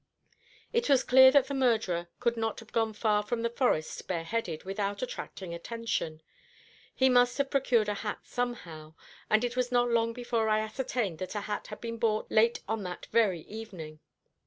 It 0.73 0.89
was 0.89 1.03
clear 1.03 1.29
that 1.29 1.45
the 1.45 1.53
murderer 1.53 2.07
could 2.19 2.35
not 2.35 2.59
have 2.59 2.71
gone 2.71 2.91
far 2.91 3.21
from 3.21 3.43
the 3.43 3.51
forest 3.51 4.07
bare 4.07 4.23
headed, 4.23 4.63
without 4.63 5.03
attracting 5.03 5.53
attention. 5.53 6.23
He 6.95 7.07
must 7.07 7.37
have 7.37 7.51
procured 7.51 7.87
a 7.87 7.93
hat 7.93 8.21
somehow; 8.23 8.95
and 9.29 9.43
it 9.43 9.55
was 9.55 9.71
not 9.71 9.91
long 9.91 10.11
before 10.11 10.49
I 10.49 10.61
ascertained 10.61 11.19
that 11.19 11.35
a 11.35 11.41
hat 11.41 11.67
had 11.67 11.81
been 11.81 11.99
bought 11.99 12.31
late 12.31 12.61
on 12.67 12.81
that 12.81 13.05
very 13.11 13.41
evening. 13.41 13.99